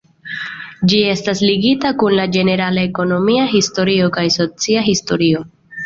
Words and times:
Ĝi 0.93 1.01
estas 1.11 1.43
ligita 1.49 1.93
kun 2.03 2.17
la 2.21 2.27
ĝenerala 2.37 2.89
ekonomia 2.91 3.47
historio 3.55 4.13
kaj 4.21 4.29
socia 4.41 4.89
historio. 4.93 5.51